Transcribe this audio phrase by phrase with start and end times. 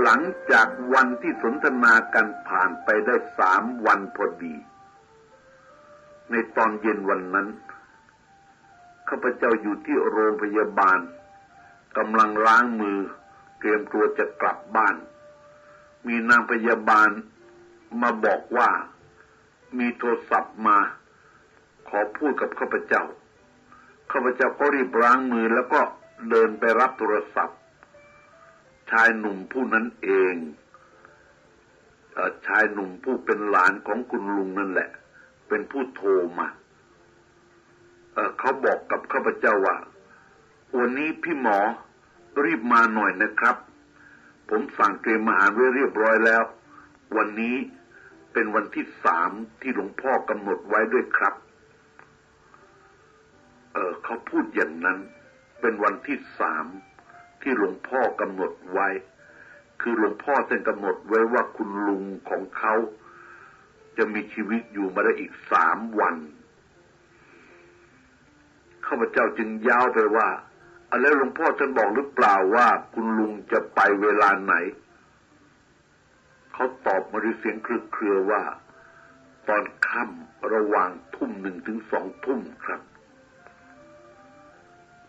[0.00, 0.20] หลัง
[0.50, 4.54] จากวันที่สนทนากันผ่านไปได้สามวันพอดี
[6.30, 7.48] ในตอนเย็นวันนั้น
[9.08, 10.98] ข้าพเจ้าอยู่ที่โรงพยาบาล
[11.96, 12.98] กำลังล้างมือ
[13.58, 14.96] เตรียมตัวจะกลับบ้าน
[16.06, 17.10] มีนางพยาบาล
[18.02, 18.70] มาบอกว่า
[19.78, 20.78] มีโทรศัพท์มา
[21.88, 23.04] ขอพูดกับข้าพเจ้า
[24.12, 25.80] ข้าพเจ้าก็รีบล้างมือแล้วก็
[26.30, 27.58] เดินไปรับโทรศัพท์
[28.92, 30.34] ชายหนุ่มผู้นั้นเอง
[32.16, 34.90] อชายหนุ่มผู้เป็นหลานของคุณลุงนั่นแหละ
[35.48, 36.48] เป็นผู้โทรมา
[38.12, 39.76] เเขาบอกกับข้าพเจ้าว่า
[40.76, 41.58] วันนี้พี่หมอ
[42.44, 43.56] รีบมาหน่อยนะครับ
[44.48, 46.42] ผมสั่งเตรียมอาหารไว้เรียบร้อยแล้ว
[47.16, 47.56] วันนี้
[48.32, 49.30] เป็นวันที่สาม
[49.60, 51.34] ที่หลวงพ่อกำหนดไว้ด้วยครับ
[53.72, 54.98] เออเขาพูดอย่างนั้น
[55.60, 56.66] เป็นวันที่สาม
[57.42, 58.88] ที่หลวงพ่อกำหนดไว้
[59.80, 62.74] คือหลวงพ่อท่านกำหนดไว้ว่าคุณลุงของเขา
[63.96, 66.16] จะมีชีวิตอยู่มาได้อีกสามวัน
[68.86, 70.28] ข้าพเจ้าจึงยาวไปว่า
[71.00, 74.54] แล้วหลวงพ่อท่านบอกหรือเปล่าว่าคุณลุงจะไปเวลาไหน
[76.52, 78.42] เขาตอบมาด้วยเสียงเครือว่า
[79.48, 82.80] ตอนค่ำระหว่างทุ่มหนึ่งถึงสองทุ่มครับ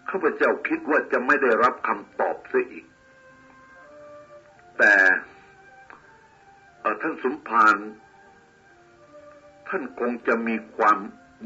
[0.10, 2.86] ข้าพเจ้าคิดว่าจะไม่ได้รับคำตอบเสียอีก
[4.78, 4.96] แต่
[7.02, 7.76] ท่านสมภาร
[9.68, 10.98] ท่านคงจะมีความ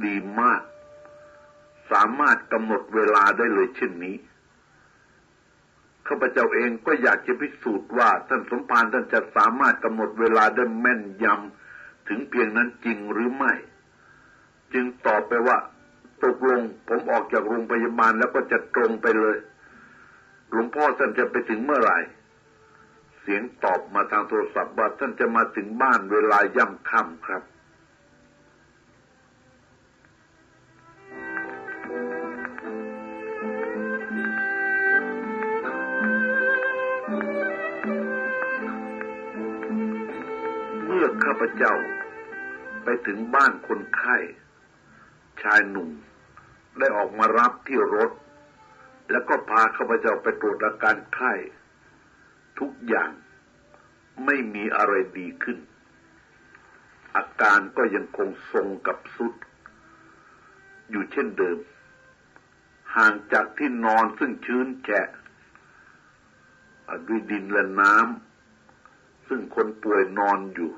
[0.06, 0.62] ดีมาก
[1.92, 4.18] สามารถกำหนดเวลาได้เลยเช่นนี้
[6.08, 13.54] ข้าพเจ้าเองก็อยากจะพิสูจน์ว่าท่านสมภารท่านจะสามารถกำหนดเวลาได้แม่นยำถึงเพียงนั้นจริงหรือไม่
[14.74, 15.58] จึงตอบไปว่า
[16.24, 19.38] ตกลงผมออกจากโรงพยาบาลแล้วก็จะตรงไปเลย
[20.50, 21.98] หลวงพ่อท่านจะไปถึงเมื่อไหร่
[23.20, 27.44] เสียงตอบมาทางโทรศัพท์ว่าท่านจะมาถึงบ้านเวลาย่ำค่ำครับ
[40.86, 41.76] เมื่อข้าพเจ้า
[42.84, 45.90] ไปถึงบ้านคนไข้ายหนุ่ม
[46.80, 48.12] ได้ออกมารับที่รถ
[49.12, 51.34] แล้วก็พาข้าพเจ้าไปตรวจอาการไข้
[52.60, 53.12] ทุกอย่าง
[54.26, 55.58] ไม่มีอะไรดีขึ้น
[57.16, 59.34] อาการก็ยังคงทรงกับสุด
[60.90, 61.58] อยู่เช่นเดิม
[62.96, 65.08] ห่างจากที่นอนซึ่งชื้นแฉะ
[67.08, 70.72] ด้วยดินและน้ำซึ่งคนป่วยนอนอยู่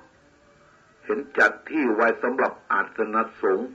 [1.03, 3.69] เห็นจัดที่ไว้สำหรับอาสนะสงฆ์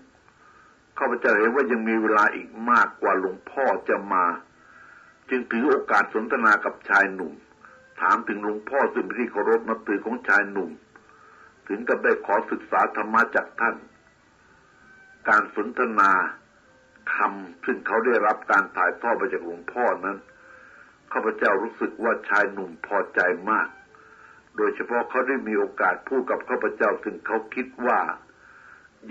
[0.98, 4.24] ข้าพเจ้าเห็นว่ายังมีเวลาอีกมากกว่าหลวงพ่อจะมา
[5.30, 7.32] จึงถือโอกาสสนทนากับชายหนุ่ม
[8.00, 10.70] ถามถึงหลวงพ่อซึ่งเป็นที่เคารพนับถือของชายหนุ่ม
[11.68, 13.76] ถึงกับได้ขอศึกษาธรรมะจากท่าน
[15.28, 16.12] การสนทนา
[17.14, 20.18] คำซึ่งเขาได้รับการถ่ายทอดมาจากหลวงพ่อนั้น
[21.12, 23.68] ข้าพเจ้ารู้สึกว่าชายหนุ่มพอใจมาก
[24.56, 28.00] โดยเฉพาะเขาได้มีโอกาสพูดกับข้าพเจ้าถึงเขาคิดว่า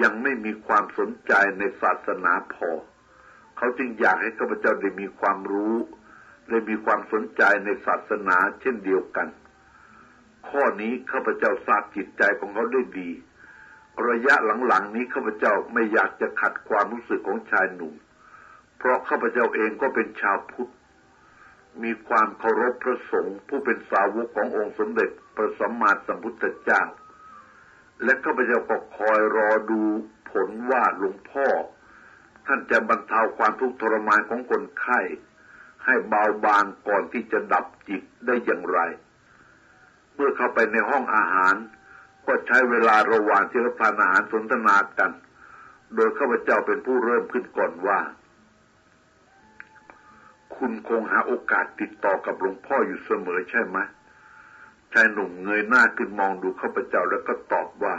[0.02, 2.70] ยังไม่มีความสนใจในศาสนาพอ
[3.58, 5.78] เขาจึงอยากให้ข้าพเจ้าได้มีความรู้
[6.50, 9.28] ได้มีความสนใจในศาสนาเช่นเดียวกัน
[10.50, 13.10] ข้อนี้ข้าพเจ้าทราบจิตใจของเขาได้ดี
[14.10, 14.36] ระยะ
[14.68, 17.94] หลังๆนี้ข้าพเจ้าไม่อยากจะขัดความรู้สึกของชายหนุ่ม
[18.78, 20.72] เพราะข้าพเจ้าเองก็เป็นชาวพุทธ
[21.84, 26.82] มีความเคารพพระสงฆ์ผู้เป็นสาวกขององค์สมเด็จพระสัมมาสัมพุทธเจ้า
[28.04, 29.82] และข้าพเจ้าก็คอยรอดู
[30.32, 31.48] ผลว่าหลวงพ่อ
[32.46, 35.00] ท่านจะบรรเทาความทุกข์ทรมานของคนไข้
[35.86, 38.80] ให้เบาบางก่อนที่จะดับจิตได้อย่างไร
[40.14, 41.56] เมื่อเข้าไปในห้องอาหาร
[42.26, 45.12] ก็ใช้เวลาระหว่างที่รับทานอาหารสนทนากัน
[45.96, 48.00] โดยข้าพเจ้าเป็นผู้เริ่มขึ้นก่อนว่า
[50.56, 53.78] คุณคงหาโอกาสติดต่อกับหลวงพ่ออยู่เสมอใช่ไหม
[54.94, 57.96] ชายหนุ่มเงยหน้าขึ้นมองดูข้าพเจ้าแล้วก็ตอบว่า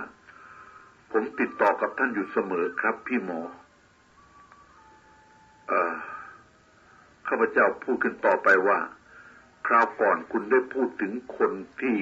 [1.12, 3.41] ผมติดต่อกับท่านอยู่เสมอครับพี่หมอ
[5.69, 5.94] เออ
[7.29, 8.79] ข้าพเจ้าพูดขึ้นต่อไปว่า
[9.67, 11.99] คราวก่อนคุณได้พูดถึงคนที่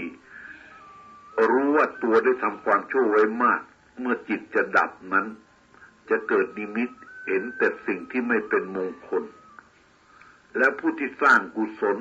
[1.50, 3.60] รู้ว่าตัวได้ทำความชั่วไว้มาก
[4.00, 5.26] เมื่อจิตจะดับนั้น
[6.10, 6.90] จะเกิดนิมิต
[7.26, 9.22] เห็นแต่สิ่งที่ไม่เป็นมงคล
[10.58, 11.96] และผู้ที่สร้างกุศล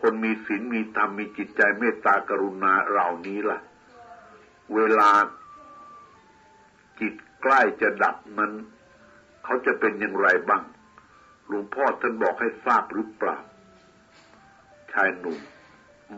[0.00, 3.60] คนมีศีลมีธรรมมีจิตใจเมตตากรุณาเหล่านี้ล่ะ
[4.74, 5.10] เวลา
[7.00, 8.52] จิตใกล้จะดับนั้น
[9.44, 10.62] เขาจะเป็นอย่างไรบ้าง
[11.46, 13.38] หลวงพ่อท่านบอกให้ทราบหรือเปล่า
[14.92, 15.38] ชายหนุ่ม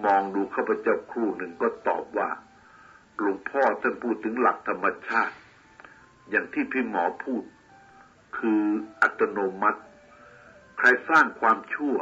[0.04, 2.30] มองดูข้าพเจ้าครู่หนึ่งก็ตอบว่า
[3.18, 5.36] หลวงพ่อท่านพูดถึงหลักธรรมชาติ
[6.30, 7.42] อย่างที่พี่หมอพูด
[8.38, 8.62] คือ
[9.02, 9.80] อัตโนมัติ
[10.78, 11.96] ใครสร้างความชั่ว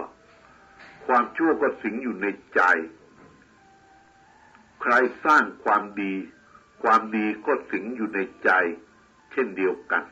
[1.09, 2.61] ความชั่วก็สิงอยู่ในใจ
[4.83, 4.95] ใคร
[5.25, 6.15] สร้างความดี
[6.83, 8.51] ความดีก็สิงอยู่ในใจ
[9.33, 10.03] เช่นเดียวกัน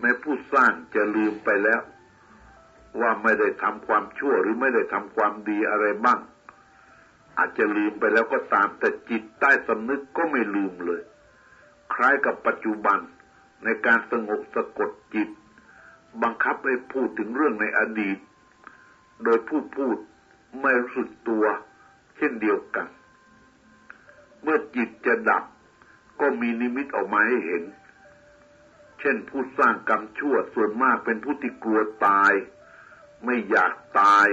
[0.00, 1.80] แม้ผู้สร้างจะลืมไปแล้ว
[3.00, 6.20] ว่าไม่ได้ทำความชั่วหรือไม่ได้ทำความดีอะไรบ้าง
[7.38, 11.02] อาจจะลืมไปแล้วก็ตามแต่จิตใต้สำนึกก็ไม่ลืมเลย
[11.94, 12.98] คล้ายกับปัจจุบัน
[13.64, 15.28] ในการสงบสะกดจิต
[16.22, 18.18] บังคับให้พูดถึงเรื่องในอดีต
[19.24, 19.96] โดยผู้พูด
[20.62, 21.44] ไม่รู้สึกตัว
[22.16, 22.86] เช่นเดียวกัน
[24.42, 25.44] เมื่อจิตจะดับ
[26.20, 27.62] ก็มีนิมิตออกมาให้เห็น
[29.00, 32.32] เช่นผู้สร้างกรรมชั่วส่วนมากเป็นผู้ที่กลัวตาย
[33.24, 34.28] ไม่อยากตาย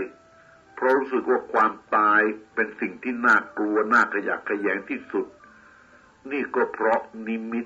[0.75, 2.21] เพราะรู้สึกว่าความตาย
[2.55, 5.25] เป็นสิ่งที่น่ากลัวน่าขยะขยงที่สุด
[6.31, 7.65] นี่ก็เพราะนิมิต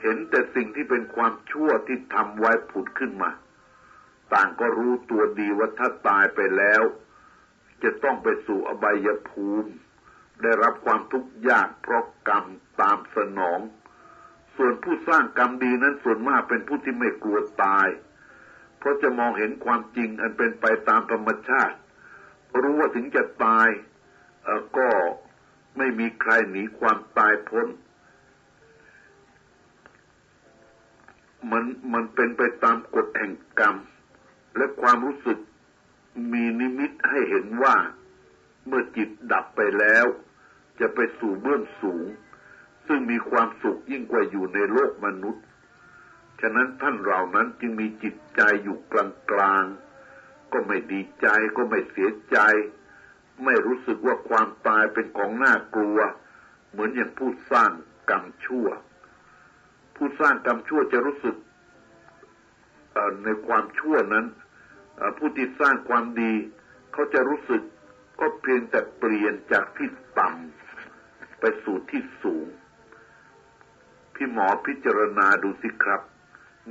[0.00, 3.30] เห็นแต่สิ่งที่เป็นความชั่วที่ทำไว้ผุดขึ้นมา
[4.32, 6.82] ต่างก็รู้ตัวดีว่าถ้าตายไปแล้ว
[7.82, 9.70] จะต้องไปสู่อบายภูมิ
[10.42, 12.44] ได้รับความทุกข์ยากเพราะกรรม
[12.80, 13.60] ตามสนอง
[14.56, 17.88] ส่วนผู้สร้างกรรมดีนั้นส่วนมากเป็นผู้ที่ไม่กลัวตาย
[18.78, 21.76] เพราะจะมองเห็นความจริงอันเป็นไปตามธรรมชาติ
[22.60, 23.68] รู้ว่าถึงจะตาย
[24.78, 24.88] ก็
[25.76, 27.66] ไม่มีใครหนีความตายพ้น
[31.50, 33.76] มันมันเป็นไปตามกฎแห่งกรรม
[34.56, 35.38] และความรู้สึก
[36.32, 37.76] มีนิมิตให้เห็นว่า
[38.66, 40.06] เมื่อจิตดับไปแล้ว
[40.80, 42.06] จะไปสู่เบื้องสูง
[42.86, 45.44] ซึ่งมีความสุขยิ่งกว่าอยู่ในโลกมนุษย์
[46.40, 48.94] ฉะนั้นท่านเรานั้นจึงมีจิตใจอยู่ก
[49.38, 52.38] ลางๆก็ไม่ดีใจก็ไม่เสียใจ
[53.44, 55.98] ไม่รู้สึกว่าความตายเป็นของน่ากลัว
[56.70, 57.70] เหมือนอย่างผู้สร้าง
[58.10, 58.68] กรรมชั่ว
[59.96, 61.36] ผู้สร้างกรรมชั่วจะรู้สึก
[63.24, 64.26] ในความชั่วนั้น
[65.18, 66.32] ผู้ที่สร้างความดี
[66.92, 67.62] เขาจะรู้สึก
[68.20, 72.46] ก็เพียงแต่เปลี่ยนจากที่ต่ำไปสู่ที่สูง
[74.14, 76.02] พี่หมอพิจารณาดูสิครับ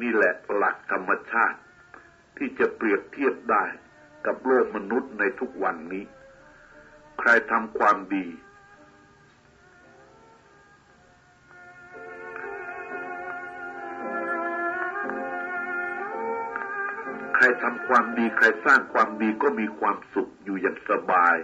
[0.01, 1.59] นี่แหละหลักธรรมชาติ
[2.37, 3.65] ที่จะเปรียบเทียบได้
[4.25, 6.03] กับโลกมนุษย์ในทุกวันนี้
[7.19, 8.25] ใครทำความดี
[17.63, 21.35] ทำความดีใครสร้างความดีก็มีความสุขอยู่อย่างสบาย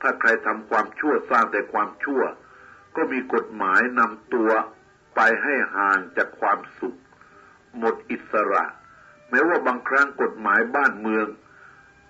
[0.00, 2.22] ถ้าใครทำความชั่วสร้างแต่ความชั่ว
[2.96, 4.50] ก็มีกฎหมายนำตัว
[5.14, 6.98] ไปให้ห่างจากความสุข
[7.78, 8.64] หมดอิสระ
[9.30, 11.26] แม้ว่าบางครั้งกฎหมายบ้านเมือง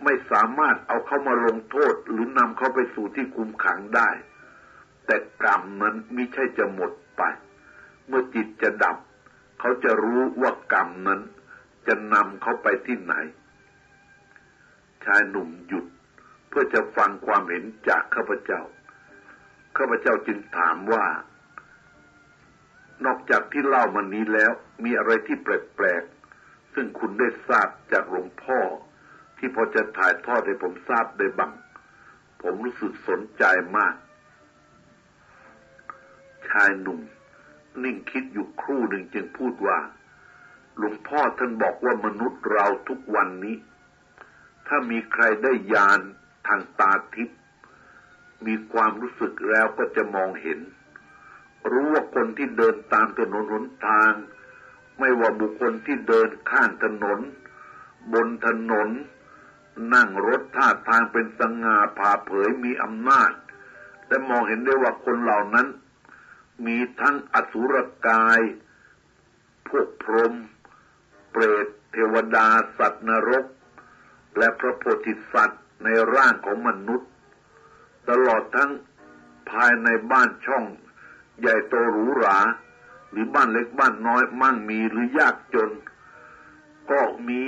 [0.05, 4.11] ไม่สามารถเอาเข้ามาลงโทษหรือนำเขาไปสู่ที่คุมขังได้
[5.07, 7.23] แต่กรรมนั้นมิใช่จะหมดไป
[8.07, 8.97] เมื่อจิตจะดับ
[9.61, 11.21] เขาจะรู้ว่ากรรมนั้น
[11.87, 13.15] จะนำเขาไปที่ไหน
[15.05, 15.87] ชายหนุ่มหยุด
[16.49, 18.63] เพื่อจะฟังความเห็นจากข้าพเจ้า
[19.77, 21.07] ข้าพเจ้าจึงถามว่า
[23.05, 24.53] นอกจากที่เล่ามานี้แล้ว
[24.85, 28.61] มีอะไรที่แปลกๆ ซึ่งคุณได้ทราบจากหลวงพ่อ
[29.39, 31.53] ที่พอจะถ่ายทอดให้ผมทราบได้บ้าง
[32.43, 33.45] ผมรู้สึกสนใจ
[33.77, 33.95] มาก
[36.49, 37.01] ชายหนุ่ม
[37.85, 39.79] นิ่งคิดอยู่ครู่หนึ่งจึงพูดว่า
[40.77, 43.57] หลวงพ่อท่านบอกว่ามนุษย์เราทุกวันนี้
[44.67, 46.01] ถ้ามีใครได้ยาน
[46.47, 47.39] ทางตาทิพย์
[48.47, 50.59] มีความรู้สึกแล้วก็จะมองเห็น
[51.71, 54.13] รู้ว่าคนที่เดินตามถนนหนทาง
[54.99, 57.21] ไม่ว่าบุคคลที่เดินข้างถนน
[58.13, 58.89] บนถนน
[59.95, 63.33] นั่งรถท่าทางเป็นสง่าผ่าเผยมีอำนาจ
[64.09, 65.67] และมองเห็นได้ว่าคนเหล่านั้น
[66.67, 67.75] มีทั้งอสุร
[68.07, 68.41] กาย
[69.69, 70.35] พวกพรหม
[71.37, 72.47] เปรตเทวดา
[72.79, 73.45] สัตว์นรก
[74.39, 77.11] และพระโพธิสัตว์ในร่างของมนุษย์
[78.09, 78.71] ตลอดทั้ง
[79.51, 80.65] ภายในบ้านช่อง
[81.41, 82.39] ใหญ่โตหรูหรา
[83.11, 85.71] หรือบ้านเล็กบ้านน้อยมั่งมีหรือยากจน
[86.91, 87.43] ก็มี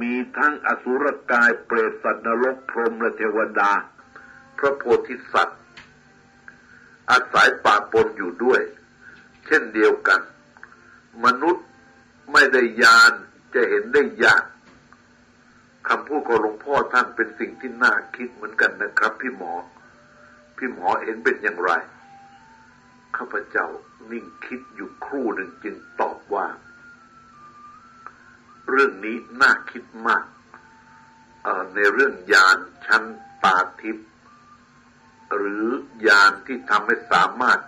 [0.00, 3.72] มีทั้งอสุรกายเปรตสัตว์นรกพรหมและเทวดา
[4.58, 5.60] พระโพธิสัตว์
[7.10, 8.60] อาศัยป่าปนอยู่ด้วย
[9.46, 10.20] เช่นเดียวกัน
[11.24, 11.64] มนุษย์
[12.32, 13.12] ไม่ได้ยาน
[13.54, 14.44] จะเห็นได้ยาก
[15.88, 19.52] คำพูดของหลวงพ่อท่านเป็นสิ่งที่น่าคิดเหมือนกันนะครับ พี่หมอ
[20.56, 21.70] พี่หมอเห็นเป็นอย่างไร
[23.16, 23.66] ข้าพเจ้า
[24.10, 26.46] นิ่งคิดอยู่ครู่หนึ่งจึงตอบว่า
[28.70, 30.24] เรื่องนี้น่าคิดมาก
[31.74, 33.02] ในเรื่องยานชั้น
[33.44, 34.08] ตาทิพย์
[35.36, 35.66] หรือ
[36.06, 37.60] ยานที่ทำให้สามารถ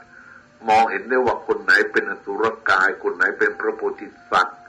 [0.69, 4.62] มองเห็นได้ว่าคนไหนเป็นอสุรกาย คนไหนเป็นพระโพธิสัตว์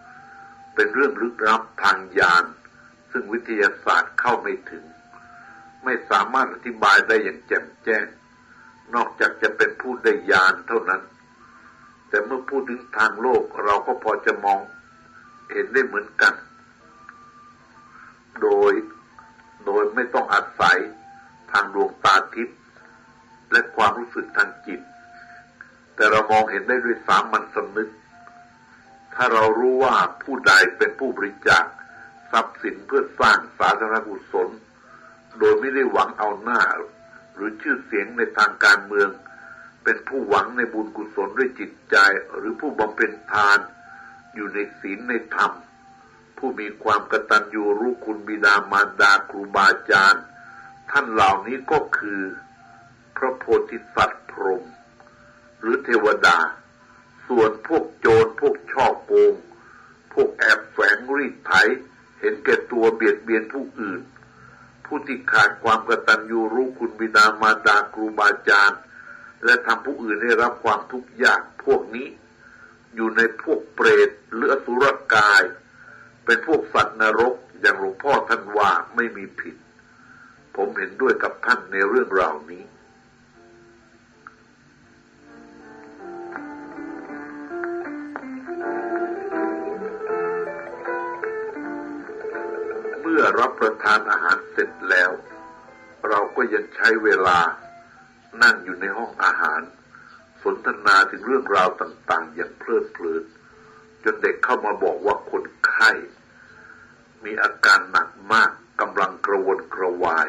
[0.75, 2.45] เป็นเรื่องลึกลับทางญาณ
[3.11, 4.83] ซึ่งวิทยาศาสตร์เข้าไม่ถึง
[5.83, 8.05] ไม่สามารถอธิบายได้อย่างแจ่มแจ้ง
[8.95, 11.01] นอกจากจะเป็นผู้ได้ญาณเท่านั้น
[12.09, 14.59] แต่เมื่อพูดถึงทางโลกเราก็พอจะมอง
[15.51, 16.33] เห็นได้เหมือนกัน
[18.41, 18.73] โดย
[19.65, 20.77] โดยไม่ต้องอาศัย
[21.51, 22.59] ทางดวงตาทิพย์
[23.51, 24.81] และความรู้สึกทางจิต
[25.95, 27.89] แต่เรามองเห็นได้ด้วยสามัญสำนึก
[29.15, 31.65] ถ้าเรารู้ว่าผู้ใดเป็นผู้บริจาค
[32.31, 34.49] ทรัพย์สินเพื่อสร้างสาธารณกุศล
[35.39, 36.61] โดยไม่ได้หวังเอาหน้า
[37.35, 39.09] หรือชื่อเสียงในทางการเมือง
[39.83, 41.95] เป็นผู้หวังในบุญกุศลด้วยจิตใจ
[42.35, 43.59] หรือผู้บำเพ็ญทาน
[44.35, 45.51] อยู่ในศีลในธรรม
[46.37, 50.23] ผู้มีความกตัญญูรู้คุณบิดามารดาครูบาอาจารย์
[50.91, 52.21] ท่านเหล่านี้ก็คือ
[53.17, 54.63] พระโพธิสัตว์พรหม
[55.59, 56.37] หรือเทวดา
[57.27, 59.33] ส่วนพวกโจรพวกช่อโกง
[60.13, 61.53] พวกแอบแฝงรีดไถ
[62.19, 64.01] เห็นแก่ตัวเบียดเบียนผู้อื่น
[64.85, 68.79] ผู้ที่ขาดความกตัญญูรู้คุณบิดามารดาครูบาอาจารย์
[69.45, 72.07] และทำผู้อื่นได้รับความทุกข์ยากพวกนี้
[72.95, 75.43] อยู่ในพวกเปรตหรือสุรกาย
[76.25, 79.55] เป็นพวกสัตว์นรกอย่างหลวงพ่อท่านว่าไม่มีผิด
[80.55, 82.63] ผมเห็นด้วยกับท่านในเรื่องราวนี้
[93.23, 95.11] อรับประทานอาหารเสร็จแล้ว
[96.09, 97.39] เราก็ยังใช้เวลา
[98.43, 99.61] นั่งอยู่ในห้องอาหาร
[100.43, 103.23] สนทนาถึงเรื่องราวต่างๆ อย่างเพลิดเพลิน
[104.03, 105.91] จนเด็กเข้ามาบอกว่าคนไข้
[107.23, 108.51] มีอาการหนักมาก
[108.81, 110.27] กำลังกระวนกระวาย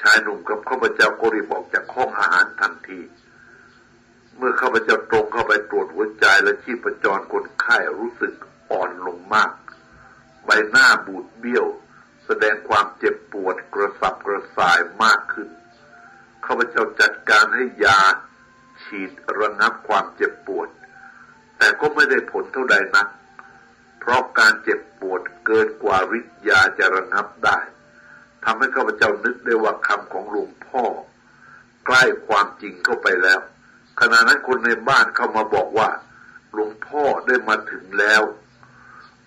[0.00, 3.00] ชายหนุ่มกับข้าพเจ้าก็รีบออกจากห้องอาหารทันที
[4.36, 8.32] เมื่อข้าพเจ้าตรงเข้าไปตรวจหัวใจและชีพจรคนไข้รู้สึก
[8.70, 9.50] อ่อนลงมาก
[10.44, 11.66] ใบหน้าบูดเบี้ยว
[12.32, 15.48] แสดงความเจ็บปวดกระสับกระส่ายมากขึ้น
[16.44, 18.00] ข้าพเจ้าจัดการให้ยา
[18.82, 19.10] ฉีด
[19.40, 20.68] ระงับความเจ็บปวด
[21.58, 23.08] แต่ก็ไม่ได้ผลเท่าใดนัก
[24.00, 27.58] เพราะการเจ็บปวดเกินกว่าฤทธิ์ยาจะระงับได้
[28.44, 30.84] ทำให้ข้าพเจ้านึกได้ว่าคำของหลวงพ่อ
[31.86, 33.40] ใกล้ความจริงเข้าไปแล้ว
[34.00, 35.88] ขณะนั้นคนในบ้านเข้ามาบอกว่า
[36.52, 38.22] หลวงพ่อได้มาถึงแล้ว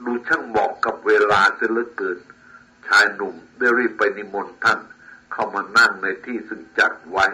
[0.05, 2.19] ดูช่างเหมาะกับเวลาเสียเหลือเกิน
[2.87, 4.79] ชายหนุ่มได้รีบไปนิมนต์ท่าน
[5.31, 7.25] เข้ามานั่งในที่ซึ่งจัดไว้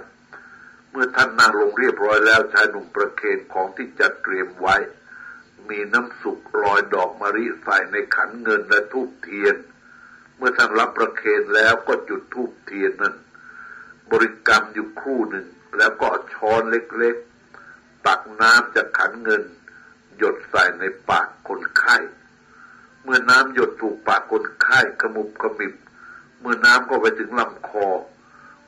[0.89, 4.75] เมื่อท่านนั่งลงเรียบร้อยแล้วชายหนุ่มประเคนของที่จัดเตรียมไว้
[5.69, 9.55] มีน้ำสุกลอยดอกมะริใส่ในขันเงินและทูบเทียน
[10.37, 13.15] เมื่อท่านรับประเคนแล้วก็จุดธูปเทียนนั้น
[14.11, 19.43] บริกรรมอยู่คู่หนึ่งแล้วก็ช้อนเล็กๆ ตักน้ำจากขันเงิน
[20.17, 21.97] หยดใส่ในปากคนไข้
[23.03, 25.73] เมื่อน้ำหยดถูกปากคนไข้ขมุบขมิบ
[26.39, 27.87] เมื่อน้ำก็ไปถึงลำคอ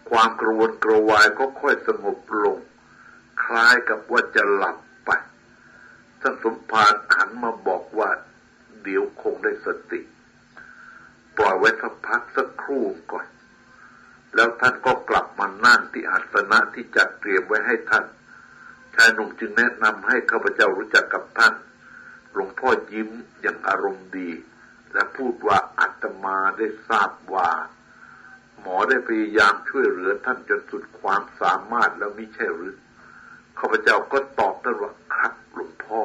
[0.09, 2.57] ความกระวนกระวายก็ค่อยสงบลง
[3.43, 5.09] คล้ายกับว่าจะหลับไป
[6.21, 8.09] ท่านสมภารหันมาบอกว่า
[8.83, 10.01] เดี๋ยวคงได้สติ
[11.37, 13.27] ปล่อยไว้สักพักสักครู่ก่อน
[14.35, 18.05] แล้วท่านก็กลับมานั่งที่อาสนะที่จัดเตรียมไว้ให้ท่าน
[18.95, 21.53] ชายหนุ่มจึงแนะนำให้ข้าพเจ้ารู้จักกับท่าน
[22.33, 23.09] หลวงพ่อยิ้ม
[23.41, 24.31] อย่างอารมณ์ดี
[24.93, 27.51] และพูดว่าอาตมาได้ทราบว่า
[28.59, 32.75] หมอได้พยายามช่วยเหลือท่านจนสุดความสามารถแล้วมิใช่หรือ
[33.59, 36.01] ข้าพเจ้าก็ตอบท่านว่าครับหลวงพ่อ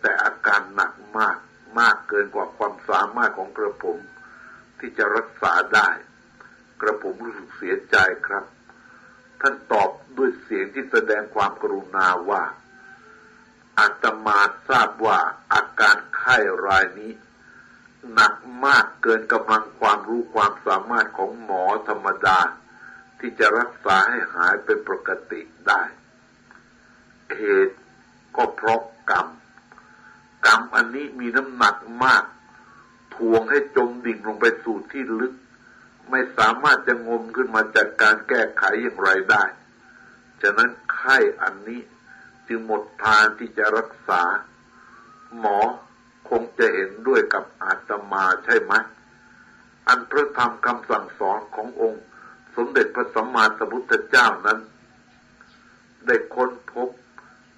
[0.00, 1.38] แต่อาการหนักมาก
[1.78, 3.98] มากเกินกว่าความสามารถของกระผม
[4.78, 5.88] ที่จะรักษาได้
[6.80, 8.44] กระผมรู้สึกเสียใจครับ
[9.40, 12.42] ท่านตอบด้วยเสียงที่แสดงความกรุณาว่า
[13.78, 15.18] อาตมาทราบว่า
[15.52, 16.36] อาการไข้
[16.66, 17.12] รายนี้
[18.12, 22.38] หนักมากเกินกำลังความรู้ความสามารถของหมอธรรมดา
[23.18, 25.82] ที่จะรักษาให้หายเป็นปกติได้
[27.34, 27.76] เหตุ
[28.36, 29.26] ก็เพราะกรรม
[30.46, 32.24] กรรมอันนี้มีน้ำหนักมาก
[33.14, 35.34] ทวงให้จมดิ่งลงไปสู่ที่ลึก
[36.10, 39.44] ไม่สามารถจะงมขึ้นมาจากการแก้ไขอย่างไรได้
[40.42, 41.80] ฉะนั้นไข้อันนี้
[42.48, 44.22] จึงหมดทางที่จะรักษา
[45.38, 45.58] หมอ
[46.28, 48.72] คงจะเห็นด้วยกับอาตมาใช่ไหม
[49.88, 52.02] อันพระธรรมคำสั่งสอนขององค์
[52.56, 54.58] สมเด็จพระสัมมาสัมพุทธเจ้านั้น
[56.06, 56.88] ได้ค้นพบ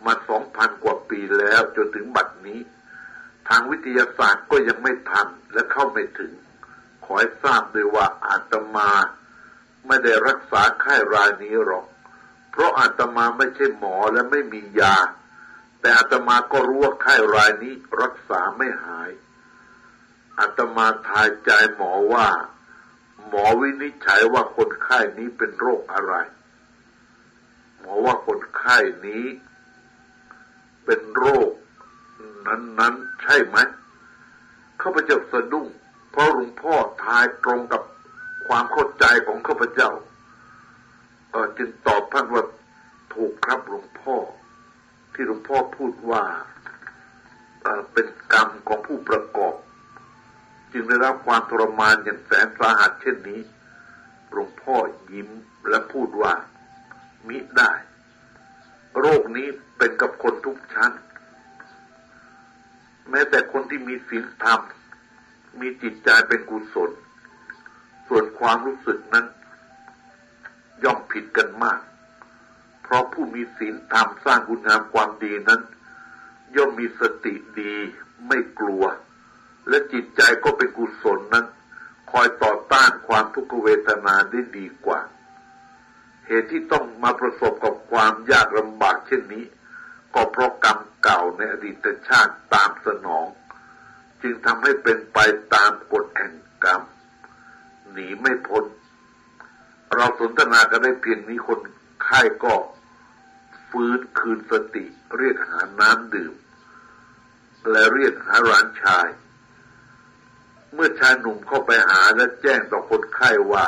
[0.04, 2.60] มาสองพันกว่าปีแล้วจนถึงบัดนี้
[3.48, 6.32] ทางวิทยาศาสตร์ก็ยังไม่ทันและเข้าไม่ถึง
[7.04, 8.90] ขอให้ทราบด้วยว่าอาตมา
[9.86, 11.86] ไม่ได้รักษาไข้รายนี้หรอก
[12.54, 14.96] เพราะอาตมาไม่ใช่หมอและไม่มียา
[15.80, 19.10] แต่อาตมาก็รู้ว่าไข้รายนี้รักษาไม่หาย
[20.38, 22.28] อาตมาทายใจหมอว่า
[23.28, 26.14] หมอวินิจฉัยว่าคนไข้นี้เป็นโรคอะไร
[27.78, 29.24] หมอว่าคนไข้นี้
[30.84, 31.50] เป็นโรค
[32.46, 33.56] นั้นๆใช่ไหม
[34.82, 35.66] ข้าพเจ้าสะดุ้ง
[36.10, 37.82] เพราะหลวงพ่อทายตรงกับ
[38.46, 39.90] ความเข้าใจของข้าพเจ้า
[41.58, 42.44] จึงตอบท่านว่า
[43.14, 44.16] ถูกครับหลวงพ่อ
[45.12, 46.24] ที่หลวงพ่อพูดว่า
[47.92, 49.54] เป็นกรรมของผู้ประกอบ
[50.72, 53.40] จึงได้รับความทรมานอย่างแสนสาหัสเช่นนี้
[54.32, 54.76] หลวงพ่อ
[55.12, 55.28] ยิ้ม
[55.68, 56.32] และพูดว่า
[57.28, 57.72] มิได้
[59.00, 60.92] โรคนี้เป็นกับคนทุกชั้น
[63.10, 64.60] แม้แต่คนที่มีศีลธรรม
[65.60, 66.90] มีจิตใจเป็นกุศล
[68.08, 69.26] ส่วนความรู้สึกนั้น
[70.82, 71.80] ย่อมผิดกันมาก
[72.82, 75.60] เพราะผู้มีศีลธรรมสร้างคุณงามความดีนั้น
[76.56, 77.74] ย่อมมีสติดี
[78.28, 78.84] ไม่กลัว
[79.68, 81.46] และจิตใจก็เป็นกุศลนั้น
[82.10, 85.00] คอยต่อต้านความทุกขเวทนาได้ดีกว่า
[86.26, 89.44] เหตุที่ต้องมาประสบกับความยากลำบากเช่นนี้
[90.14, 93.26] ก็เพราะกรรมเก่าในอดีตชาติตามสนอง
[94.22, 95.18] จึงทำให้เป็นไป
[95.54, 96.82] ตามกฎแห่งกรรม
[97.90, 98.64] หนีไม่พ้น
[99.96, 101.60] เราสนทนากันได้เพียงนี้คน
[102.04, 102.54] ไข้ก็
[103.70, 104.84] ฟื้นคืนสติ
[105.18, 106.34] เรียกหาน้ำดื่ม
[107.70, 109.08] และเรียกหาร้านชาย
[110.74, 113.66] เมื่อชายหนุ่มเข้าไปหาและแจ้งต่อคนไข้ว่า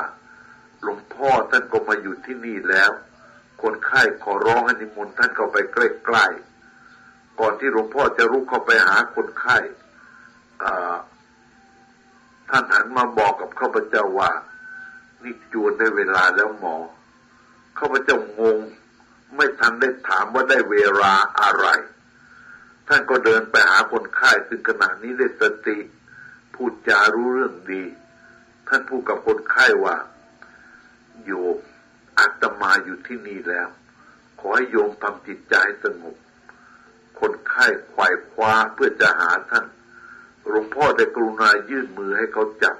[0.82, 2.90] หลวงพ่อท่านก็มาอยู่ที่นี่แล้ว
[3.62, 9.58] คนไข้ขอร้องให้นิมนต์ท่านเข้าไปใกล้ๆก่อนที่หลวงพ่อจะรุกเข้าไปหาคนไข้
[12.50, 14.32] ท่านหันมาบอกกับข้าพเจ้าว่า
[15.22, 16.76] นี่จวนได้เวลาแล้วหมอ
[17.78, 18.58] ข้าพเจ้างง
[19.36, 21.66] ไม่ทันได้ถามว่าได้เวลาอะไร
[22.88, 25.78] ท่านก็เดินไปหาคนไข้ซึ่งขณะนี้ได้สติ
[26.54, 27.84] พูดจารู้เรื่องดี
[28.68, 29.96] ท่านพูดกับคนไข้ว่า
[31.24, 31.56] โยม
[32.18, 33.68] อาตมาอยู่ที่นี่แล้ว
[34.40, 36.16] ขอให้โยมทำจิตใจสงบ
[37.20, 39.66] คนไข้ไขว่คว้าเพื่อจะหาท่าน
[40.48, 42.76] หลวงพ่อได้กรุณายื่นมือให้เขาจับ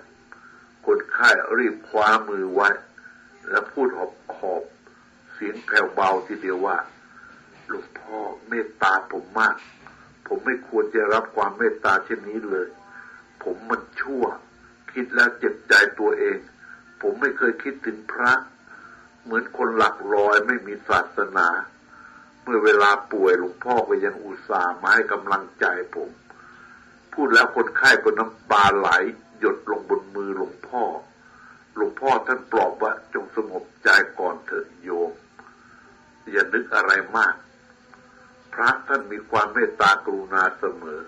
[0.87, 2.69] คนไข้รีบคว้ามือไว้
[3.51, 4.63] แล้วพูดหอบหอบ
[5.33, 6.77] เสียงแผ่วเบาทีเดียวว่า
[7.69, 8.19] หลวงพ่อ
[8.49, 9.57] เมตตาผมมาก
[10.27, 12.69] ผมไม่ควรจะรับความเมตตาเช่นนี้เลย
[13.43, 14.25] ผมมันชั่ว
[14.93, 16.39] คิดแล้วเจ็บใจตัวเอง
[17.03, 18.33] ผมไม่เคยคิดถึงพระ
[19.23, 21.49] เหมือนคนหลักลอยไม่มีศาสนา
[22.43, 26.11] เมื่อเวลาป่วยหลวงพ่อก็ยังอุตส่าห์มาให้กำลังใจผม
[27.13, 28.91] พูดแล้วคนไข้ก็น้ำตาไหล
[29.39, 30.85] หยดลงบนมือหลวงพ่อ
[31.75, 35.11] หลวงพ่อท่านปลอบว่าจงสงบใจก่อนเถิดโยม
[36.33, 37.35] อย่านึกอะไรมาก
[38.55, 41.01] พระท่านมีความเมตตากรุณาเสมอ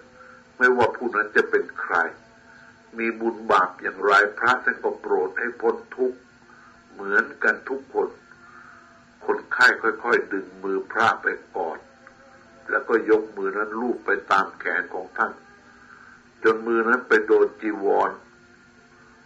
[0.59, 1.97] ไม่ว่าผู้นั้นจะเป็นใคร
[2.99, 6.19] มีบุญบาปอย่างไรพระท่านก็โปรดให้พ้นทุกข์
[6.93, 8.09] เหมือนกันทุกคน
[9.25, 11.79] คนไข้ค่อย ๆ ดึงมือพระไปกอด
[12.71, 15.33] แล้วก็ยกมือนั้นลูบไปตามแขนของท่าน
[16.45, 18.11] จนมือนั้นไปโดนจีวร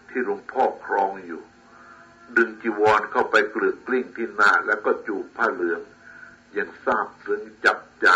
[0.09, 1.43] ที่หลวงพ่อครองอยู่
[2.37, 5.81] ดึงจีวรเข้าไปเกลือกกลิ้งที่หน้า แล้วก็จูบผ้าเหลือง
[6.57, 8.09] ยังทราบซึ้งจับใจ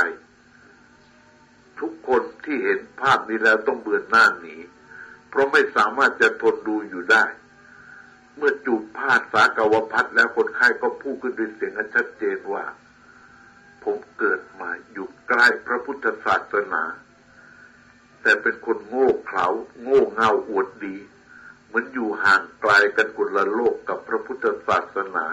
[1.81, 4.57] ทุกคนที่เห็นภาพนี้แล้วต้องเบือนหน้าหนี
[5.29, 7.25] เพราะไม่สามารถจะทนดูอยู่ได้
[8.37, 12.65] เมื่อจูบผ้าสากาวพัดแล้วคนไข้ก็พูดขึ้นด้วยเสียงชัดเจนว่า
[13.85, 16.83] ผมเกิดมาอยู่ใกล้พระพุทธศาสนา
[18.27, 19.47] แต่เป็นคนโง่เขลา
[19.83, 20.97] โง่เง่าอวดดี
[21.67, 25.27] เหมือนอยู่ห่างไกลกันกุลโลกกับพระพุทธศาสนา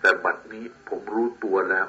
[0.00, 1.86] แต่บัดนี้ผมรู้ตัวแล้ว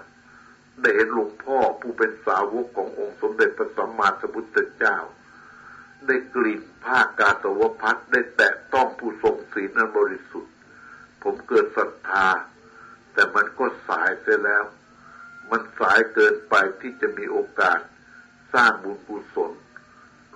[0.81, 4.97] ได้เห็นหลวงพ่อผู้เป็นสาวกขององค์สมเด็จพระสัมมาสัมพุทธเจ้า
[6.05, 10.53] ได้กลิ่นผ้ากาสวพัดได้แตะต้องผู้ทรงศีลนั้นบริสุทธิ์
[11.23, 12.27] ผมเกิดศรัทธา
[13.13, 14.63] แต่มันก็สายเสียแล้ว
[15.49, 17.79] มันสายเกินไปที่จะมีโอกาส
[18.53, 19.51] สร้างบุญกุศล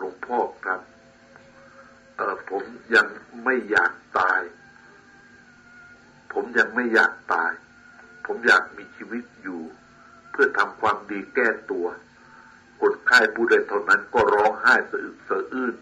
[0.03, 0.81] ลวงพ่อครับ
[2.17, 2.63] เออผม
[2.95, 3.07] ยัง
[3.43, 4.41] ไม่อยากตาย
[6.33, 7.51] ผมยังไม่อยากตาย
[8.25, 9.61] ผมอยากมีชีวิตอยู่
[10.31, 11.87] เพื่อทำความดีแก้ตัว
[12.81, 15.75] คนไข้ผู้ใดเท่านั้นก็ร้องไห้สะอึกสะอื้น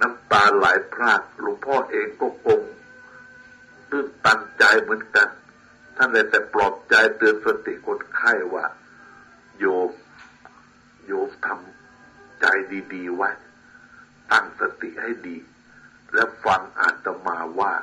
[0.00, 2.60] น้ำตาไหลพรากหลวงพ่อเองก็คง
[3.90, 5.28] ตื้นตันใจเหมือนกัน
[5.96, 8.66] ท่านเลยแต่ปลอบใจเตือนสติคนไข้ว่า
[9.58, 9.90] โยม
[11.06, 11.75] โยมทำ
[12.40, 12.46] ใจ
[12.94, 13.30] ดีๆไว้
[14.30, 15.36] ตั้งสติให้ดี
[16.14, 17.74] และฟังอาตมาว่า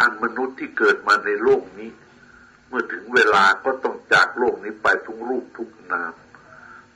[0.00, 1.90] อันมนุษย์ที่เกิดมาในโลกนี้
[2.68, 6.14] เมื่อถึงเวลาก็ต้องจากโลกนี้ไปทุกรูปทุกนาม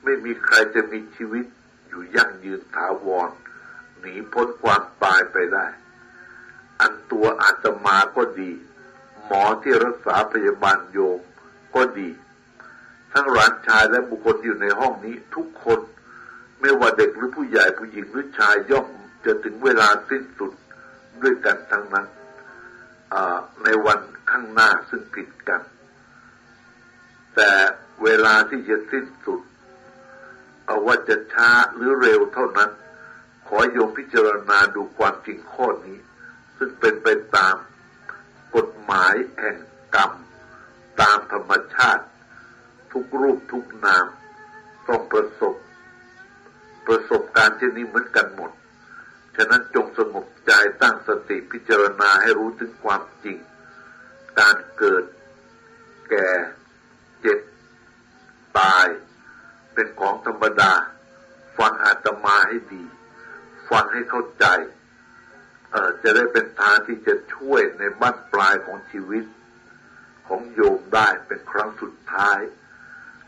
[0.03, 1.45] ไม่มีใครจะมีชีวิต
[1.87, 3.29] อยู่ยั่งยืนถาวร
[3.99, 5.67] หนีพ้นความตายไปได้
[6.81, 8.51] อันตัวอาตมาก็ดี
[9.25, 11.19] หมอที่รักษาพยาบาลโยม
[11.75, 12.09] ก็ดี
[13.13, 15.79] ทั้งหลานชายและบุคคลอยู่ในห้องนี้ ทุกคน
[16.59, 18.87] ไม่ว่าเด็กหรือผู้ใหญ่ผู้หญิงหรือชายย่อม
[19.25, 20.51] จะถึงเวลาสิ้นสุด
[21.21, 22.07] ด้วยกันทั้งนั้น
[23.63, 23.99] ในวัน
[24.31, 25.61] ข้างหน้าซึ่งผิดกัน
[27.35, 27.51] แต่
[28.03, 29.41] เวลาที่จะสิ้นสุด
[30.65, 32.69] เอาว่าจะช้าหรือเร็วเท่านั้น
[33.47, 35.97] ขอโยมพิจารณาดูความจริงข้อนี้
[36.57, 37.55] ซึ่งเป็นไปตาม
[38.55, 39.57] กฎหมายแห่ง
[39.95, 40.11] กรรม
[41.01, 42.03] ตามธรรมชาติ
[42.93, 44.05] ทุกรูปทุกนาม
[44.87, 45.55] ต้องประสบ
[46.87, 48.51] ประสบการณ์เช่นนี้เหมือนกันหมด
[49.35, 53.37] ฉะนั้นจงสงบใจตั้งสติพิจารณาให้รู้ถึงความจริง
[54.39, 55.03] การเกิด
[56.09, 56.29] แก่
[57.21, 57.39] เจ็บ
[58.57, 58.87] ตาย
[59.73, 60.73] เป็นของธรรมดา
[61.57, 62.83] ฟังอาตมาให้ดี
[63.69, 64.45] ฟังให้เข้าใจ
[65.71, 69.25] เออจะได้เป็นทางที่จะช่วยในบ้านปลายของชีวิต
[70.27, 72.39] ของโยมได้เป็นครั้งสุดท้าย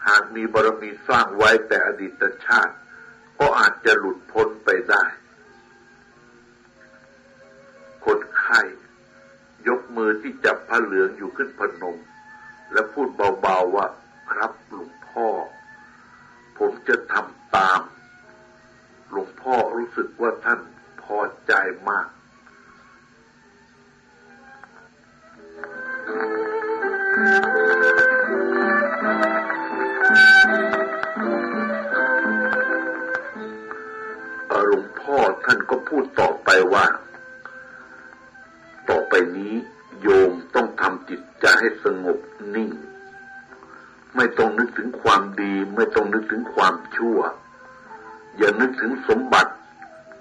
[0.08, 2.76] หากมีบารมีสร้างไว้แต่อดีตชาติ
[3.40, 5.04] ก็อาจจะหลุดพ้นไปได้
[8.06, 8.62] คนไข้
[9.68, 11.98] ยกมือที่จับผ้าเหลืองอยู่ขึ้นพนม
[12.74, 13.08] และพูด
[13.42, 13.88] เบาๆว่า
[14.32, 15.28] ครับหลวงพ่อ
[16.58, 17.82] ผมจะทำตาม
[19.12, 20.60] หลวงพ่อรู้สึกว่าท่าน
[21.04, 21.54] พอใจ
[21.90, 22.08] มาก
[27.58, 27.61] ห
[35.54, 36.86] ท่านก็พูดต่อไปว่า
[38.90, 39.56] ต่อไปนี้
[40.02, 42.20] โยมต้องทำจิตใจให้สงบ
[42.56, 42.72] นิ่ง
[44.16, 47.20] ไม่ต้องนึกถึงความดี ไม่ต้องนึกถึงความชั่ว
[48.38, 49.54] อย่านึกถึงสมบัติ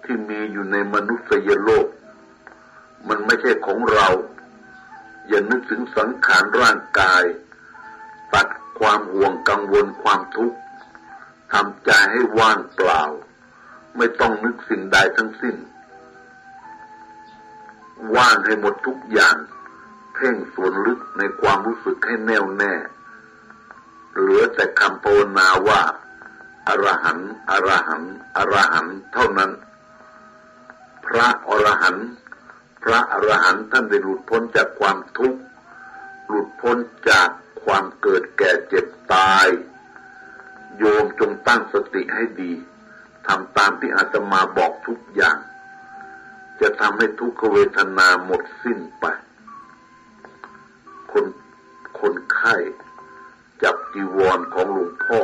[0.05, 1.87] ที่มีอยู่ในมนุษยโลก
[3.09, 4.09] มันไม่ใช่ของเรา
[5.29, 7.25] อย่านึกถึงสังขารร่างกาย
[8.35, 10.59] ตัดความห่วงกังวลความทุกข์
[11.53, 13.03] ทำใจให้ว่างเปล่า
[13.97, 15.57] ไม่ต้องนึกสิ่งใดทั้งสิ้น
[18.17, 19.37] ว่างให้หมดทุกอย่าง
[20.15, 22.75] เพ่งส่วนลึกในความรู้สึกให้แน่วแน่
[24.17, 25.83] เหลือแต่คำภาวนาว่า
[26.69, 29.51] อรหันต์อรหันต์อรหันต์เท่านั้น
[31.07, 32.09] พระอรหันต์
[32.83, 35.41] พระอรหันต์ท่านได้หลุดพ้นจากความทุกข์
[36.29, 36.77] หลุดพ้น
[37.11, 37.29] จาก
[37.65, 39.47] ความเกิดแก่เจ็บตาย
[40.79, 42.53] โยมจงตั้งสติให้ดี
[43.27, 45.39] ทำตามที่อาตมาบอกทุกอย่าง
[46.61, 49.05] จะทำให้ทุกขเวทนาหมดสิ้นไป
[51.13, 51.25] คน
[52.01, 52.57] คนไข้
[53.63, 55.21] จับจีวรของหลวงพ่อ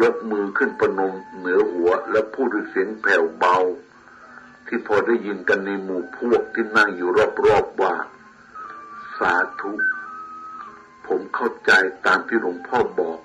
[0.00, 3.58] ยกมือขึ้นประนมเหนือหัว และพูดด้วยเสียงแผ่วเบา
[4.66, 7.10] ที่พอได้ยินกันในหมู่พวกที่นั่งอยู่
[7.46, 7.94] รอบๆว่า
[9.18, 9.72] สาธุ
[11.06, 11.72] ผมเข้าใจ
[12.06, 13.20] ตามที่หลวงพ่อบอก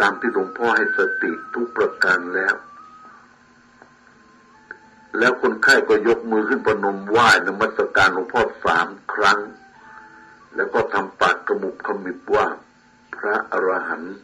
[0.00, 2.54] ตามที่หลวงพ่อให้สติทุกประการแล้ว
[5.18, 9.40] แล้วคนไข้ก็ยกมือขึ้นประนมไหว้นมัสการหลวงพ่อสามครั้ง
[10.56, 12.46] แล้วก็ทำปากกระมุบขมิบว่า
[13.16, 14.16] พระอรหันต์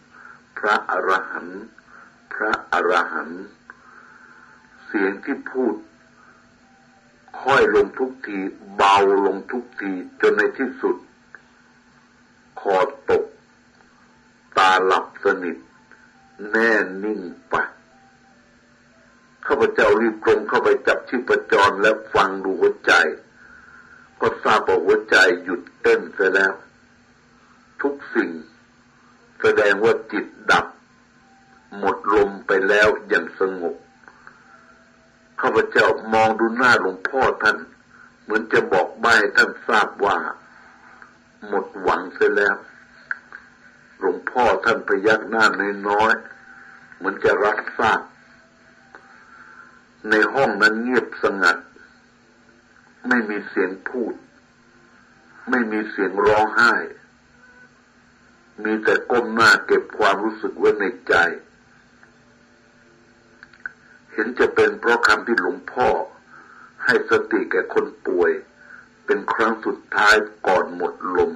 [0.59, 1.63] พระอรหันต์
[2.35, 3.45] พระอรหันต์
[4.85, 5.75] เสียงที่พูด
[7.43, 8.39] ค่อยลงทุกที
[8.77, 10.97] เบาลงทุกที จนในที่สุด
[12.61, 12.77] คอ
[13.11, 13.25] ตก
[14.59, 15.57] ตาหลับ สนิท
[16.51, 16.71] แน่
[17.05, 17.55] นิ่งไป
[19.47, 22.93] ข้าพเจ้ารีบตรงเข้าไปจับชีพจรและฟังดูหัวใจ
[24.21, 26.53] ก็ทราบว่าหัวใจหยุดเต้นเสียแล้ว
[27.83, 28.31] ทุกสิ่ง
[29.41, 30.67] แสดงว่าจิตดับ
[31.79, 33.75] หมดลมไปแล้วอย่างสงบ
[35.41, 37.57] ข้าพเจ้ามองดูหน้าหลวงพ่อท่าน
[38.23, 39.07] เหมือนจะบอกใบ
[39.37, 40.19] ท่านทราบว่า
[41.47, 42.55] หมดหวังเสียแล้ว
[44.35, 45.45] พ่อท่านพยักหน้า
[45.89, 48.01] น้อยๆเหมือนจะรับทราบ
[50.11, 51.57] ในห้องนั้นเงียบสงัด
[53.09, 54.15] ไม่มีเสียงพูด
[55.51, 56.75] ไม่มีเสียงร้องไห้
[58.65, 61.15] มีแต่ก้มหน้าเก็บความรู้สึกไว้ในใจ
[64.13, 65.89] เห็นจะเป็นเพราะคำที่หลวงพ่อ
[66.85, 68.33] ให้สติแก่คนป่วย
[69.07, 70.15] เป็นครั้งสุดท้าย
[70.47, 71.31] ก่อนหมดลม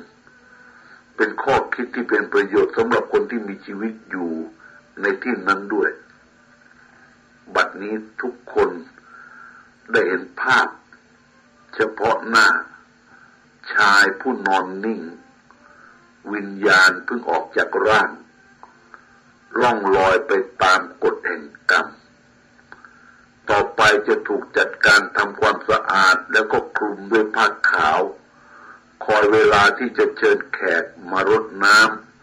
[1.19, 4.31] เป็นข้อคิดที่เป็นประโยชน์สำหรับคนที่มีชีวิตอยู่
[5.03, 5.91] ในที่นั้นด้วย
[7.55, 8.71] บัดนี้ทุกคน
[9.93, 10.67] ได้เห็นภาพ
[11.75, 12.49] เฉพาะหน้า
[13.73, 15.01] ชายผู้นอนนิ่ง
[16.33, 18.11] วิญญาณเพิ่งออกจากร่าง
[19.61, 21.87] ล่องลอยไปตามกฎแห่งกรรม
[23.51, 28.01] ต่อไปจะถูกจัดการทำความสะอาดแล้วก็คลุมด้วยผ้าขาว
[29.05, 31.79] คอยเวลาที่จะเชิญแขกมารดน้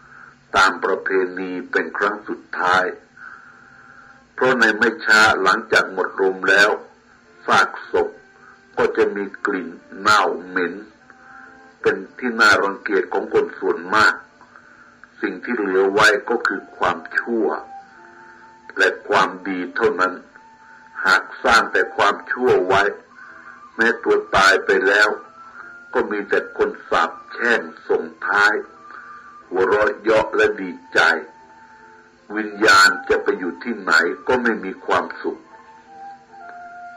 [0.06, 1.08] ำตามประเพ
[1.38, 2.84] ณีเป็นครั้งสุดท้าย
[4.34, 6.70] เพราะในไม่ช้าหลังจากหมดลมแล้ว
[7.46, 8.08] ซากศพ
[8.78, 9.68] ก็จะมีกลิ่น
[10.00, 10.74] เน่าเหม็น
[11.80, 14.14] เป็นที่น่ารังเกียจของคนส่วนมาก
[15.20, 17.46] สิ่งที่เหลือไว้ก็คือความชั่ว
[18.78, 20.14] และความดีเท่านั้น
[21.04, 22.82] หากสร้างแต่ความชั่วไว้
[23.76, 25.08] แม้ตัวตายไปแล้ว
[25.98, 28.54] ก็มีแต่คนสาบแช่งส่งท้าย
[29.48, 31.00] หัวเราะเยาะและดีใจ
[32.36, 33.92] วิญญาณจะไปอยู่ที่ไหน
[34.28, 35.40] ก็ไม่มีความสุข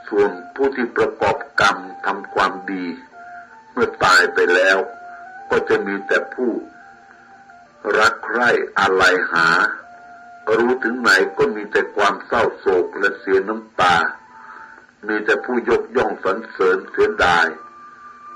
[0.07, 2.85] ส่วนผู้ที่ประกอบกรรมทำความดี
[3.71, 4.77] เมื่อตายไปแล้ว
[5.49, 6.51] ก็จะมีแต่ผู้
[7.99, 9.49] รักใคร่อะไรหา
[10.57, 13.95] รู้ถึงไหนก็มีแต่ความเศร้าโศกและเสียน้ำตา
[15.07, 17.47] มีแต่ผู้ยกย่องสรรเสริญเสียดาย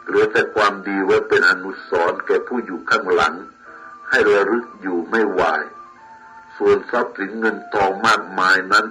[0.06, 3.36] เหลือแต่ความดีไว้เป็นอนุสรณ์แก่ผู้อยู่ข้างหลัง
[4.10, 5.42] ให้ระลึกอยู่ไม่ไหว
[6.58, 8.86] ส่วนทรัพย์สินเงินทองมากมายนั้น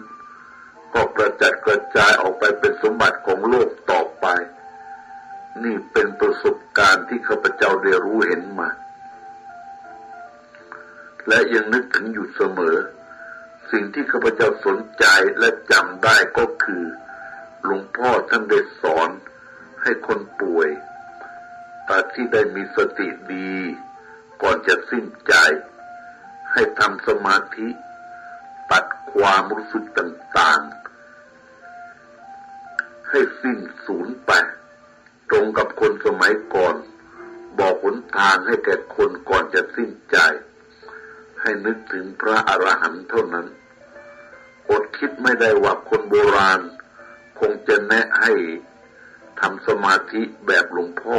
[0.95, 4.27] ก็กระจัดกระจายออกไปเป็นสมบัติของโลกต่อไป
[5.65, 8.69] นี่เป็นประสบการณ์ที่ข้าพเจ้าได้รู้เห็นมา
[11.29, 12.77] และยังนึกถึงอยู่เสมอ
[13.71, 15.05] สิ่งที่ข้าพเจ้าสนใจ
[15.39, 16.85] และจำได้ก็คือ
[17.65, 19.11] หลวงพ่อท่านได้สอน
[19.83, 23.53] ให้คนป่วยาที่ได้มีสติดี
[24.43, 25.35] ก่อนจะสิ้นใจ
[26.53, 27.69] ให้ทำสมาธิ
[28.71, 34.31] ตัดความรู้สึกต่างๆ ให้สิ้นศูนย์ไป
[35.31, 36.77] ตรงกับคนสมัยก่อน
[37.59, 40.17] บอกหนทางให้แก่คนก่อนจะสิ้นใจ
[41.41, 43.47] ให้นึกถึงพระอรหันต์เท่านั้น
[44.71, 46.61] อดคิดไม่ได้ว่าคนโบราณ
[47.41, 48.33] คงจะแนะให้
[49.41, 51.19] ทำสมาธิแบบหลวงพ่อ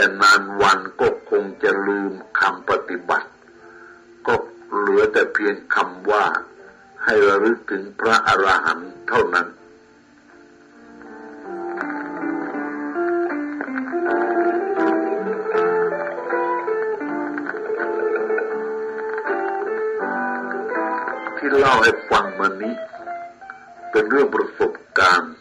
[0.00, 3.28] แต่นานวันก็คงจะลืมคำปฏิบัติ
[4.26, 4.34] ก็
[4.76, 6.24] เหลือแต่เพียงคำว่า
[7.04, 9.46] ให้ระลึกถึงพระอรหันต์เท่านั้น
[21.36, 22.74] ที่เล่าให้ฟังมานี้
[23.90, 25.34] เป็นเรื่องประสบการณ์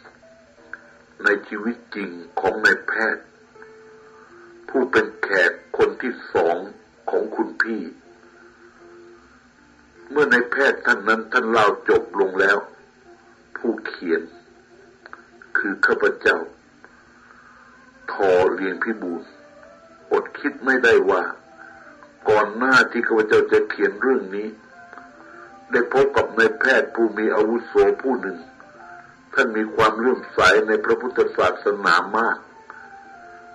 [1.23, 2.11] ในชีวิตจริง
[26.99, 28.37] ผู้มีอาวุโสผู้หนึ่ง
[29.33, 32.37] ท่านมีความเลื่อมใสในพระพุทธศาสนามาก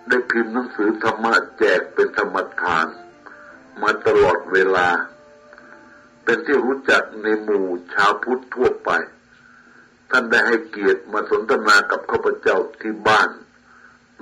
[0.08, 2.86] ได้พิมพ์หนังสือธรรมะแจกเป็นธรรมทาน
[3.82, 4.88] มาตลอดเวลา
[6.24, 8.90] เป็นที่รู้จักในหมู่ชาวพุทธทั่วไป
[10.10, 13.28] ท่านได้ให้เกียรติมาสนทนากับข้าพเจ้าที่บ้าน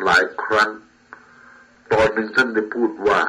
[0.02, 0.70] หลายครั้ง
[1.92, 3.20] ตอนหนึ่งท่านได้พูดว่า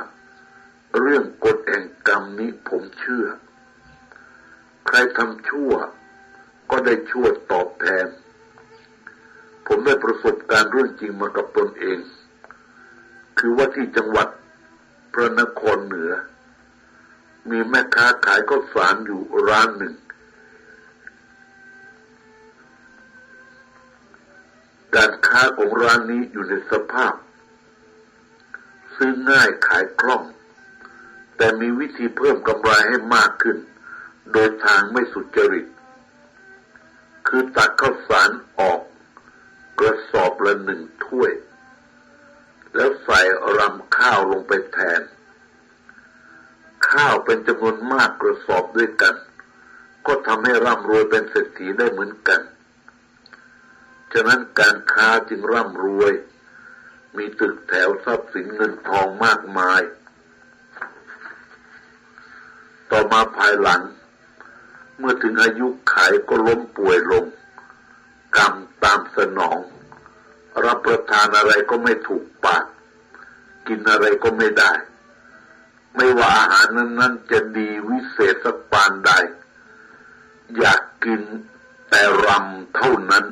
[1.00, 3.26] เรื่องกฎแห่งกรรมนี้ผมเชื่อ
[4.94, 5.74] ใครทำชั่ว
[6.72, 8.08] ก็ได้ชั่วตอบแทน
[9.66, 12.00] ผมได้ประสบการณ์เรื่องจริงมากับตนเอง
[13.40, 14.28] คือว่าที่จังหวัด
[15.14, 16.12] พระนครเหนือ
[17.50, 19.96] มีแม่ค้าขายข้าวสารอยู่ร้านหนึ่ง
[24.96, 27.14] การค้าของร้านนี้อยู่ในสภาพ
[28.96, 30.24] ซื้อง่ายขายคล่อง
[31.38, 33.58] แต่มีวิธีเพิ่มกำไรให้มากขึ้น
[34.34, 35.68] โดยทางไม่สุจริต
[37.28, 38.80] คือตักข้าวสารออก
[39.80, 41.32] กระสอบละหนึ่งถ้วย
[42.76, 43.20] แล้วใส่
[43.58, 45.02] รำข้าวลงไปแทน
[46.90, 49.16] ข้าวเป็นจำนวนมากกระสอบด้วยกัน
[50.06, 52.42] ก็ทำให้ร่ำรวยเป็นเศรษฐีได้เหมือนกัน
[54.14, 56.14] ฉะนั้นการค้าจึงร่ำรวย
[57.18, 59.82] มีตึกแถวทรัพย์สินเงินทองมากมาย
[62.92, 63.82] ต่อมาภายหลัง
[65.02, 65.96] เมื่อถึงอายุไข
[66.30, 67.26] ก็ล้มป่วยลง
[68.38, 69.60] กรรมตามสนอง
[70.66, 72.64] รับประทานอะไรก็ไม่ถูกปาก
[73.68, 74.72] กินอะไรก็ไม่ได้
[75.96, 79.12] ไม่ว่าอาหารนั้นๆจะดีวิเศษสักปานใด
[80.58, 81.22] อยากกิน
[81.90, 83.26] แต่รำเท่านั้น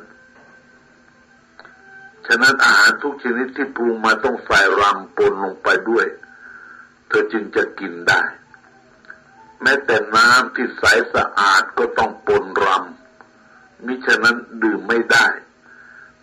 [2.26, 6.06] ฉะนั้นอาหารทุกชนิดที่ปรุงมาต้องใส่รำปนลงไปด้วย
[7.08, 8.22] เธอจึงจะกินได้
[9.62, 15.26] แม้แต่น้ำที่ใสสะอาดก็ต้องปนรำมิฉะนั้นดื่มไม่ได้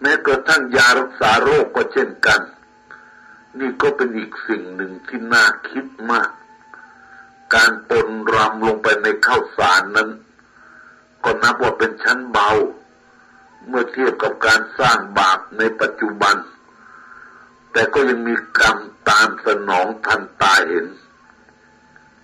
[0.02, 2.42] แม้กระทั่งยารักษาโรคก็เช่นกัน
[3.60, 6.30] นี่ก็เป็นอีกสิ่งหนึ่งที่น่าคิดมาก
[7.56, 10.10] การปนรำลงไปในข้าวสารนั้น
[11.24, 12.50] ก็นับว่าเป็นชั้นเบา
[13.68, 16.36] เมื่อเทียบกับการสร้างบาปในปัจจุบัน
[17.72, 18.78] แต่ก็ยังมีกรรม
[19.10, 20.86] ตามสนองทันตาเห็น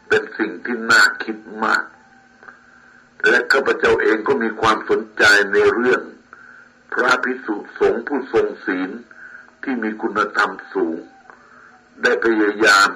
[0.07, 1.83] เป็นสิ่งที่น่าคิดมาก
[3.27, 6.01] และข้าพเจ้าเองก็มีความสนใจในเรื่อง
[6.93, 8.89] พระพิสุสงฆ์ผู้ทรงศีล
[9.63, 10.97] ที่มีคุณธรรมสูง
[12.01, 12.89] ได้พยายาม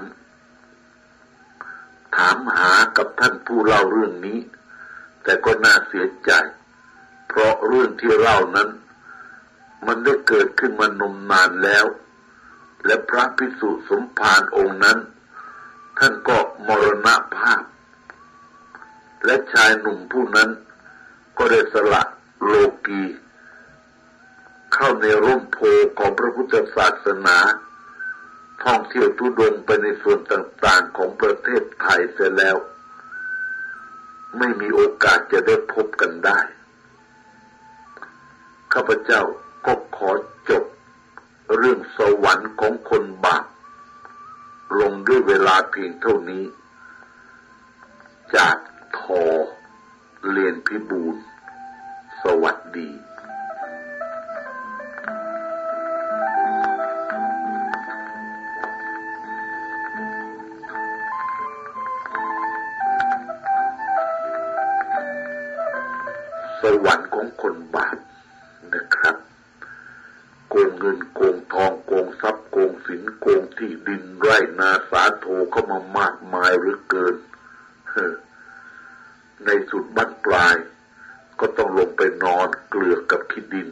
[2.16, 4.40] ถามหากับท่านผู้เล่าเรื่องนี้
[5.24, 6.32] แต่ก็น่าเสียใจ
[7.28, 8.70] เพราะเรื่องที่เล่านั้น
[9.88, 11.86] มันได้เกิดขึ้นมานมนานแล้ว
[12.86, 14.98] และพระพิสุสมภารองค์นั้น
[15.98, 17.64] ท่านก็มรณภาพ
[19.26, 20.50] และชายหนุ่มผู้นั้น
[21.38, 22.04] ก็ได้สละ
[22.46, 22.54] โล
[22.86, 23.04] กี
[24.74, 25.60] เข้าในร่มโพ
[26.00, 27.38] ของพระพุทธศาสนา
[28.64, 32.58] ท่องเที่ยวทุดงไปในส่วนต่างๆของประเทศไทยเสียแล้ว
[34.38, 36.40] ไม่มีโอกาสจะได้พบกันได้
[38.74, 39.22] ข้าพเจ้า
[39.66, 40.12] ก็ขอ
[40.50, 40.64] จบ
[41.58, 43.46] เรื่องสวรรค์ของคนบาป
[44.80, 46.44] ลงด้วยเวลาเพียงเท่านี้
[48.36, 48.58] จาก
[48.98, 49.24] ทอ
[50.30, 51.16] เรียนพิบูล
[52.22, 52.90] สวัสดี
[66.62, 67.98] สวรรค์ของคนบาป
[68.74, 69.16] นะครับ
[70.50, 77.16] โกงเงินโกงทองโกงทรัพย์โกงสินโกงที่ดินไร่นาสาโทเข้ามามากมายหรือเกิน
[79.46, 80.56] ในสุดบั้นปลาย
[81.40, 83.70] ก็ต้องลงไปนอนเกลือกกับขี้ดิน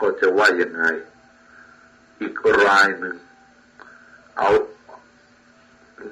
[0.00, 0.84] ก็จะว่ายังไง
[2.20, 2.34] อีก
[2.64, 3.16] รายหนึ่ง
[4.38, 4.50] เอา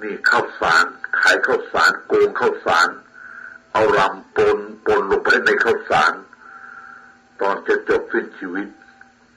[0.02, 0.86] นี่ข้าวสาร
[1.18, 2.88] ขายข้าวสารโกงข้าวสาร
[3.72, 6.12] เอารำปนปนลงไปในข้าวสาร
[7.40, 8.68] ตอนจะจบสิ้นชีวิต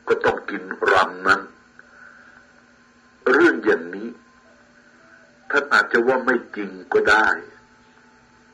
[0.07, 1.41] ก็ต้องกินรำนั้น
[3.31, 4.09] เรื่องอย่างนี้
[5.49, 7.27] ท่านอาจจะว่าไม่จริงก็ได้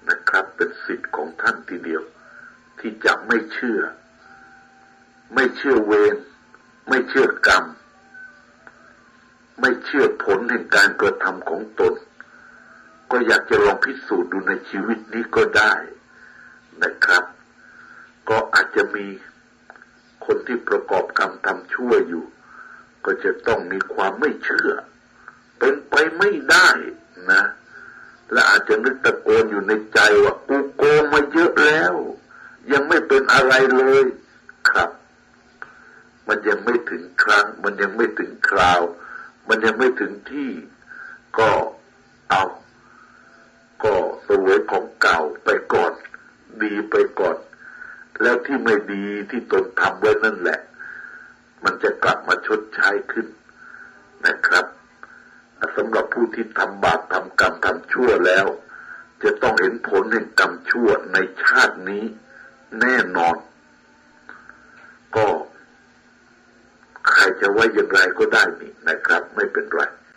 [0.10, 2.04] นะครับ เป็นสิทธิ์ของท่านทีเดียว
[2.80, 3.80] ที่จะไม่เชื่อ
[5.34, 6.18] ไม่เชื่อเวร
[6.90, 7.66] ไม่เชื่อกรรม
[9.60, 11.94] ไม่ เชื่อผลแห่งการกระทำของตน
[13.12, 15.74] ก็อยากจะลองพิสูจน์ดูในชีวิตนี้ก็ได้
[16.84, 17.24] นะครับ
[18.30, 19.06] ก็อาจจะมี
[20.26, 22.26] คนที่ประกอบกรรมทำชั่วอยู่
[23.06, 24.72] ก็จะต้องมีความไม่เชื่อ
[25.60, 26.70] เป็นไปไม่ได้
[27.32, 27.44] นะ
[28.32, 31.94] และอาจจะนึกตะโกนอยู่ในใจว่ากูโกงมาเยอะแล้ว
[32.72, 34.06] ยังไม่เป็นอะไรเลย
[34.70, 34.90] ครับ
[36.28, 38.82] มันยังไม่ถึงครั้ง มันยังไม่ถึงคราว
[39.48, 40.50] มันยังไม่ถึงที่
[41.40, 41.50] ก็
[42.30, 42.44] เอา
[43.84, 43.96] ก็
[44.28, 45.94] สวยของเก่าไปก่อน
[46.64, 47.38] ดีไปก่อน
[48.22, 50.60] แล้วที่ไม่ดีที่ตนทำไว้นั่นแหละ
[51.64, 53.28] มันจะกลับมาชดใช้ขึ้น
[54.26, 54.66] นะครับ
[55.78, 58.46] สำหรับผู้ที่ทำบาปทำกรรมทำชั่วแล้ว
[59.24, 62.04] จะต้องเห็นผลแห่งกรรมชั่วในชาตินี้
[62.80, 63.36] แน่นอน
[65.16, 65.26] ก็
[67.10, 69.82] ใครจะไว้อย่างไรก็ได้นี่นะครับ ไม่เป็นไร